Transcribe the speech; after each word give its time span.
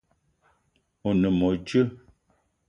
O 1.07 1.09
ne 1.21 1.29
mo 1.37 1.49
djeue? 1.65 1.87